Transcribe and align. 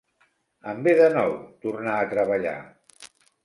Em 0.71 0.81
ve 0.87 0.95
de 1.01 1.11
nou, 1.17 1.37
tornar 1.67 2.01
a 2.01 2.11
treballar. 2.17 2.59